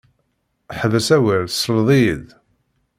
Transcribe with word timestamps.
Ḥbes 0.79 1.07
awal 1.17 1.43
tesleḍ-iyi-d. 1.47 2.27